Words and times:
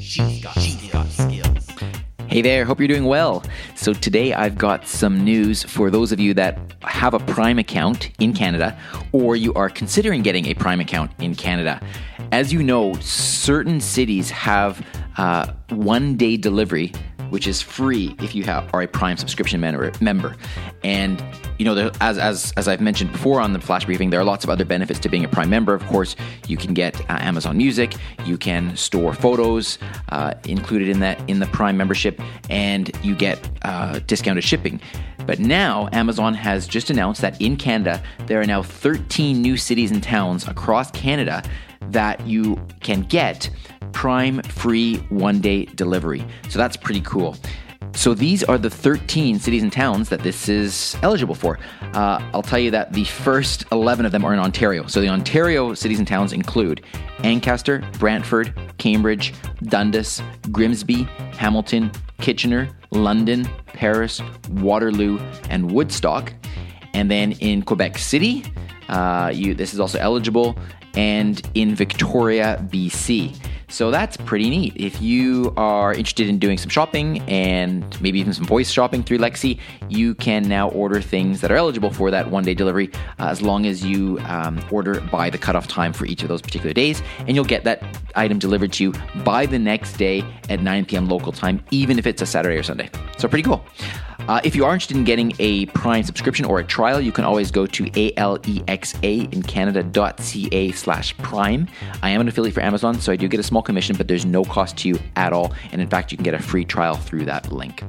She's 0.00 0.42
got, 0.42 0.58
she's 0.58 0.90
got 0.90 1.06
skills. 1.08 1.68
Hey 2.26 2.40
there, 2.40 2.64
hope 2.64 2.78
you're 2.78 2.88
doing 2.88 3.04
well. 3.04 3.44
So, 3.74 3.92
today 3.92 4.32
I've 4.32 4.56
got 4.56 4.86
some 4.86 5.24
news 5.24 5.62
for 5.62 5.90
those 5.90 6.10
of 6.10 6.18
you 6.18 6.32
that 6.34 6.58
have 6.82 7.12
a 7.12 7.18
Prime 7.18 7.58
account 7.58 8.10
in 8.18 8.32
Canada 8.32 8.78
or 9.12 9.36
you 9.36 9.52
are 9.54 9.68
considering 9.68 10.22
getting 10.22 10.46
a 10.46 10.54
Prime 10.54 10.80
account 10.80 11.10
in 11.18 11.34
Canada. 11.34 11.82
As 12.32 12.52
you 12.52 12.62
know, 12.62 12.94
certain 13.00 13.80
cities 13.80 14.30
have 14.30 14.84
uh, 15.18 15.52
one 15.68 16.16
day 16.16 16.36
delivery 16.36 16.92
which 17.30 17.46
is 17.46 17.62
free 17.62 18.14
if 18.20 18.34
you 18.34 18.44
have, 18.44 18.68
are 18.74 18.82
a 18.82 18.88
Prime 18.88 19.16
subscription 19.16 19.60
member. 19.60 19.92
member. 20.00 20.36
And 20.84 21.22
you 21.58 21.64
know, 21.64 21.74
there, 21.74 21.90
as 22.00 22.18
as 22.18 22.52
as 22.56 22.68
I've 22.68 22.80
mentioned 22.80 23.12
before 23.12 23.40
on 23.40 23.52
the 23.52 23.60
flash 23.60 23.84
briefing, 23.84 24.10
there 24.10 24.20
are 24.20 24.24
lots 24.24 24.44
of 24.44 24.50
other 24.50 24.64
benefits 24.64 24.98
to 25.00 25.08
being 25.08 25.24
a 25.24 25.28
Prime 25.28 25.50
member. 25.50 25.74
Of 25.74 25.86
course, 25.86 26.16
you 26.46 26.56
can 26.56 26.74
get 26.74 27.00
uh, 27.10 27.18
Amazon 27.20 27.56
Music, 27.56 27.94
you 28.24 28.36
can 28.36 28.76
store 28.76 29.12
photos 29.12 29.78
uh, 30.10 30.34
included 30.44 30.88
in 30.88 31.00
that 31.00 31.20
in 31.28 31.38
the 31.38 31.46
Prime 31.46 31.76
membership, 31.76 32.20
and 32.48 32.90
you 33.02 33.14
get 33.14 33.48
uh, 33.62 34.00
discounted 34.00 34.44
shipping. 34.44 34.80
But 35.26 35.38
now 35.38 35.88
Amazon 35.92 36.34
has 36.34 36.66
just 36.66 36.90
announced 36.90 37.20
that 37.20 37.40
in 37.40 37.56
Canada 37.56 38.02
there 38.26 38.40
are 38.40 38.46
now 38.46 38.62
13 38.62 39.40
new 39.40 39.56
cities 39.56 39.90
and 39.90 40.02
towns 40.02 40.48
across 40.48 40.90
Canada 40.90 41.42
that 41.90 42.26
you 42.26 42.56
can 42.80 43.02
get 43.02 43.50
Prime 44.00 44.40
free 44.44 44.96
one 45.10 45.42
day 45.42 45.66
delivery. 45.66 46.24
So 46.48 46.58
that's 46.58 46.74
pretty 46.74 47.02
cool. 47.02 47.36
So 47.92 48.14
these 48.14 48.42
are 48.42 48.56
the 48.56 48.70
13 48.70 49.38
cities 49.38 49.62
and 49.62 49.70
towns 49.70 50.08
that 50.08 50.20
this 50.20 50.48
is 50.48 50.96
eligible 51.02 51.34
for. 51.34 51.58
Uh, 51.92 52.18
I'll 52.32 52.40
tell 52.40 52.58
you 52.58 52.70
that 52.70 52.94
the 52.94 53.04
first 53.04 53.66
11 53.72 54.06
of 54.06 54.12
them 54.12 54.24
are 54.24 54.32
in 54.32 54.38
Ontario. 54.38 54.86
So 54.86 55.02
the 55.02 55.10
Ontario 55.10 55.74
cities 55.74 55.98
and 55.98 56.08
towns 56.08 56.32
include 56.32 56.82
Ancaster, 57.24 57.84
Brantford, 57.98 58.54
Cambridge, 58.78 59.34
Dundas, 59.64 60.22
Grimsby, 60.50 61.02
Hamilton, 61.34 61.92
Kitchener, 62.22 62.70
London, 62.92 63.46
Paris, 63.66 64.22
Waterloo, 64.48 65.18
and 65.50 65.70
Woodstock. 65.70 66.32
And 66.94 67.10
then 67.10 67.32
in 67.32 67.60
Quebec 67.60 67.98
City, 67.98 68.44
uh, 68.88 69.30
you, 69.34 69.52
this 69.54 69.74
is 69.74 69.78
also 69.78 69.98
eligible, 69.98 70.56
and 70.94 71.46
in 71.52 71.74
Victoria, 71.74 72.66
BC. 72.70 73.36
So 73.70 73.90
that's 73.90 74.16
pretty 74.16 74.50
neat. 74.50 74.72
If 74.76 75.00
you 75.00 75.52
are 75.56 75.92
interested 75.92 76.28
in 76.28 76.38
doing 76.38 76.58
some 76.58 76.68
shopping 76.68 77.20
and 77.28 77.84
maybe 78.00 78.18
even 78.18 78.32
some 78.32 78.44
voice 78.44 78.70
shopping 78.70 79.02
through 79.04 79.18
Lexi, 79.18 79.58
you 79.88 80.14
can 80.16 80.42
now 80.42 80.70
order 80.70 81.00
things 81.00 81.40
that 81.40 81.52
are 81.52 81.56
eligible 81.56 81.90
for 81.90 82.10
that 82.10 82.30
one 82.30 82.42
day 82.42 82.52
delivery 82.52 82.90
uh, 83.20 83.28
as 83.28 83.40
long 83.40 83.66
as 83.66 83.84
you 83.84 84.18
um, 84.26 84.62
order 84.72 85.00
by 85.00 85.30
the 85.30 85.38
cutoff 85.38 85.68
time 85.68 85.92
for 85.92 86.04
each 86.04 86.22
of 86.22 86.28
those 86.28 86.42
particular 86.42 86.72
days. 86.72 87.00
And 87.20 87.36
you'll 87.36 87.44
get 87.44 87.62
that 87.64 87.82
item 88.16 88.40
delivered 88.40 88.72
to 88.74 88.84
you 88.84 88.94
by 89.24 89.46
the 89.46 89.58
next 89.58 89.96
day 89.96 90.24
at 90.48 90.60
9 90.60 90.86
p.m. 90.86 91.08
local 91.08 91.30
time, 91.30 91.64
even 91.70 91.98
if 91.98 92.06
it's 92.06 92.22
a 92.22 92.26
Saturday 92.26 92.56
or 92.56 92.64
Sunday. 92.64 92.90
So 93.18 93.28
pretty 93.28 93.44
cool. 93.44 93.64
Uh, 94.28 94.40
if 94.44 94.54
you 94.54 94.64
are 94.64 94.72
interested 94.72 94.96
in 94.96 95.04
getting 95.04 95.32
a 95.38 95.66
Prime 95.66 96.02
subscription 96.02 96.44
or 96.44 96.60
a 96.60 96.64
trial, 96.64 97.00
you 97.00 97.12
can 97.12 97.24
always 97.24 97.50
go 97.50 97.66
to 97.66 98.12
alexa 98.16 98.98
in 99.02 99.42
canada.ca 99.42 100.72
slash 100.72 101.16
prime. 101.18 101.66
I 102.02 102.10
am 102.10 102.20
an 102.20 102.28
affiliate 102.28 102.54
for 102.54 102.62
Amazon, 102.62 103.00
so 103.00 103.12
I 103.12 103.16
do 103.16 103.28
get 103.28 103.40
a 103.40 103.42
small 103.42 103.62
commission, 103.62 103.96
but 103.96 104.08
there's 104.08 104.24
no 104.24 104.44
cost 104.44 104.76
to 104.78 104.88
you 104.88 104.98
at 105.16 105.32
all. 105.32 105.52
And 105.72 105.80
in 105.80 105.88
fact, 105.88 106.12
you 106.12 106.16
can 106.16 106.24
get 106.24 106.34
a 106.34 106.42
free 106.42 106.64
trial 106.64 106.94
through 106.94 107.24
that 107.26 107.50
link. 107.50 107.82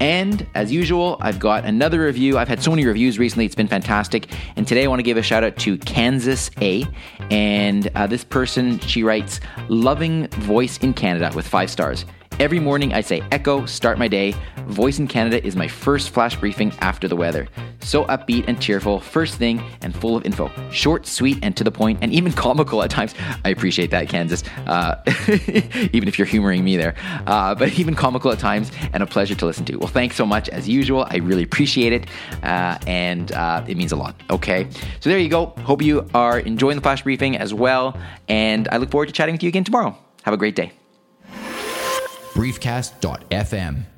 And 0.00 0.46
as 0.54 0.70
usual, 0.70 1.16
I've 1.20 1.38
got 1.38 1.64
another 1.64 2.00
review. 2.00 2.38
I've 2.38 2.48
had 2.48 2.62
so 2.62 2.70
many 2.70 2.86
reviews 2.86 3.18
recently, 3.18 3.44
it's 3.44 3.54
been 3.54 3.68
fantastic. 3.68 4.32
And 4.56 4.66
today 4.66 4.84
I 4.84 4.86
want 4.86 5.00
to 5.00 5.04
give 5.04 5.16
a 5.16 5.22
shout 5.22 5.42
out 5.42 5.56
to 5.58 5.76
Kansas 5.78 6.50
A. 6.60 6.86
And 7.30 7.90
uh, 7.94 8.06
this 8.06 8.24
person, 8.24 8.78
she 8.80 9.02
writes, 9.02 9.40
Loving 9.68 10.28
voice 10.28 10.78
in 10.78 10.94
Canada 10.94 11.32
with 11.34 11.46
five 11.46 11.70
stars. 11.70 12.04
Every 12.40 12.60
morning 12.60 12.94
I 12.94 13.00
say 13.00 13.20
Echo, 13.32 13.66
start 13.66 13.98
my 13.98 14.06
day. 14.06 14.32
Voice 14.68 15.00
in 15.00 15.08
Canada 15.08 15.44
is 15.44 15.56
my 15.56 15.66
first 15.66 16.10
flash 16.10 16.36
briefing 16.36 16.72
after 16.78 17.08
the 17.08 17.16
weather. 17.16 17.48
So 17.80 18.04
upbeat 18.04 18.44
and 18.46 18.60
cheerful, 18.62 19.00
first 19.00 19.34
thing, 19.34 19.60
and 19.82 19.92
full 19.92 20.14
of 20.14 20.24
info. 20.24 20.48
Short, 20.70 21.04
sweet, 21.04 21.40
and 21.42 21.56
to 21.56 21.64
the 21.64 21.72
point, 21.72 21.98
and 22.00 22.12
even 22.12 22.32
comical 22.44 22.80
at 22.84 22.90
times. 22.90 23.12
I 23.44 23.48
appreciate 23.48 23.90
that, 23.90 24.08
Kansas. 24.08 24.44
Uh, 24.68 25.02
even 25.92 26.06
if 26.06 26.16
you're 26.16 26.26
humoring 26.26 26.62
me 26.62 26.76
there. 26.76 26.94
Uh, 27.26 27.56
but 27.56 27.76
even 27.76 27.96
comical 27.96 28.30
at 28.30 28.38
times, 28.38 28.70
and 28.92 29.02
a 29.02 29.06
pleasure 29.06 29.34
to 29.34 29.44
listen 29.44 29.64
to. 29.64 29.76
Well, 29.76 29.88
thanks 29.88 30.14
so 30.14 30.24
much 30.24 30.48
as 30.50 30.68
usual. 30.68 31.08
I 31.10 31.16
really 31.16 31.42
appreciate 31.42 31.92
it, 31.92 32.06
uh, 32.44 32.78
and 32.86 33.32
uh, 33.32 33.64
it 33.66 33.76
means 33.76 33.90
a 33.90 33.96
lot. 33.96 34.14
Okay, 34.30 34.68
so 35.00 35.10
there 35.10 35.18
you 35.18 35.28
go. 35.28 35.46
Hope 35.64 35.82
you 35.82 36.08
are 36.14 36.38
enjoying 36.38 36.76
the 36.76 36.82
flash 36.82 37.02
briefing 37.02 37.36
as 37.36 37.52
well, 37.52 37.98
and 38.28 38.68
I 38.68 38.76
look 38.76 38.92
forward 38.92 39.06
to 39.06 39.12
chatting 39.12 39.34
with 39.34 39.42
you 39.42 39.48
again 39.48 39.64
tomorrow. 39.64 39.98
Have 40.22 40.34
a 40.34 40.36
great 40.36 40.54
day 40.54 40.70
briefcast.fm. 42.38 43.97